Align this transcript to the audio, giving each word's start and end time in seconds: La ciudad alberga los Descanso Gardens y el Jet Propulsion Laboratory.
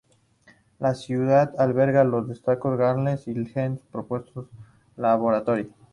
La 0.79 0.95
ciudad 0.95 1.53
alberga 1.59 2.03
los 2.03 2.27
Descanso 2.27 2.75
Gardens 2.75 3.27
y 3.27 3.33
el 3.33 3.53
Jet 3.53 3.79
Propulsion 3.91 4.47
Laboratory. 4.95 5.71